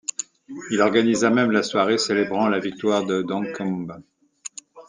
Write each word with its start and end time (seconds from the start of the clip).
Il 0.71 0.79
organisa 0.81 1.29
même 1.29 1.51
la 1.51 1.61
soirée 1.61 1.99
célébrant 1.99 2.47
la 2.47 2.57
victoire 2.57 3.05
de 3.05 3.21
Duncombe. 3.21 4.01